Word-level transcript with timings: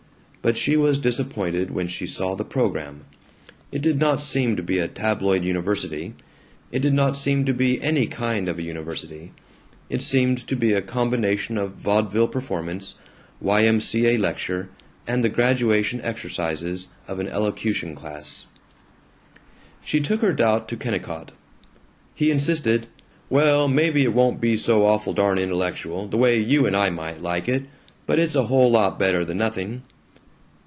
But 0.43 0.57
she 0.57 0.75
was 0.75 0.97
disappointed 0.97 1.69
when 1.69 1.87
she 1.87 2.07
saw 2.07 2.33
the 2.33 2.43
program. 2.43 3.05
It 3.71 3.83
did 3.83 3.99
not 3.99 4.19
seem 4.19 4.55
to 4.55 4.63
be 4.63 4.79
a 4.79 4.87
tabloid 4.87 5.43
university; 5.43 6.15
it 6.71 6.79
did 6.81 6.95
not 6.95 7.15
seem 7.15 7.45
to 7.45 7.53
be 7.53 7.79
any 7.79 8.07
kind 8.07 8.49
of 8.49 8.57
a 8.57 8.63
university; 8.63 9.33
it 9.87 10.01
seemed 10.01 10.47
to 10.47 10.55
be 10.55 10.73
a 10.73 10.81
combination 10.81 11.59
of 11.59 11.73
vaudeville 11.73 12.27
performance 12.27 12.95
Y. 13.39 13.61
M. 13.61 13.79
C. 13.79 14.07
A. 14.07 14.17
lecture, 14.17 14.69
and 15.05 15.23
the 15.23 15.29
graduation 15.29 16.01
exercises 16.01 16.87
of 17.07 17.19
an 17.19 17.27
elocution 17.27 17.93
class. 17.93 18.47
She 19.85 19.99
took 19.99 20.21
her 20.21 20.33
doubt 20.33 20.67
to 20.69 20.75
Kennicott. 20.75 21.33
He 22.15 22.31
insisted, 22.31 22.87
"Well, 23.29 23.67
maybe 23.67 24.01
it 24.01 24.13
won't 24.15 24.41
be 24.41 24.55
so 24.55 24.85
awful 24.87 25.13
darn 25.13 25.37
intellectual, 25.37 26.07
the 26.07 26.17
way 26.17 26.39
you 26.39 26.65
and 26.65 26.75
I 26.75 26.89
might 26.89 27.21
like 27.21 27.47
it, 27.47 27.65
but 28.07 28.17
it's 28.17 28.33
a 28.35 28.47
whole 28.47 28.71
lot 28.71 28.97
better 28.97 29.23
than 29.23 29.37
nothing." 29.37 29.83